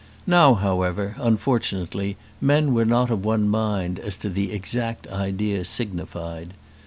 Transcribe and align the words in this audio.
Now, 0.25 0.55
however, 0.55 1.15
unfortunately, 1.19 2.17
men 2.41 2.73
were 2.73 2.85
not 2.85 3.11
of 3.11 3.23
one 3.23 3.47
mind 3.47 3.99
as 3.99 4.15
to 4.17 4.31
the 4.31 4.51
exact 4.51 5.05
idea 5.05 5.63
signified. 5.63 6.55